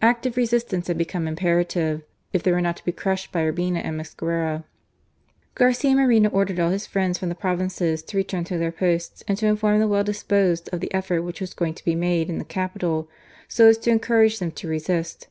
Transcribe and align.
Active 0.00 0.38
resistance 0.38 0.86
had 0.88 0.96
become 0.96 1.28
impera 1.28 1.62
tive, 1.62 2.00
if 2.32 2.42
they 2.42 2.50
were 2.50 2.62
not 2.62 2.78
to 2.78 2.84
be 2.86 2.92
crushed 2.92 3.30
by 3.30 3.42
Urbina 3.44 3.82
and 3.84 3.98
Mosquera. 4.00 4.64
Garcia 5.54 5.94
Moreno 5.94 6.30
ordered 6.30 6.58
all 6.58 6.70
his 6.70 6.86
friends 6.86 7.18
from 7.18 7.28
the 7.28 7.34
provinces 7.34 8.02
to 8.04 8.16
return 8.16 8.44
to 8.44 8.56
their 8.56 8.72
posts 8.72 9.22
and 9.28 9.36
to 9.36 9.46
inform 9.46 9.78
the 9.78 9.86
well 9.86 10.02
disposed 10.02 10.70
of 10.72 10.80
the 10.80 10.94
effort 10.94 11.20
which 11.20 11.42
was 11.42 11.52
going 11.52 11.74
to 11.74 11.84
be 11.84 11.94
made 11.94 12.30
in 12.30 12.38
the 12.38 12.44
capital, 12.46 13.10
so 13.48 13.68
as 13.68 13.76
to 13.76 13.90
encourage 13.90 14.38
them 14.38 14.50
to 14.52 14.66
resist. 14.66 15.28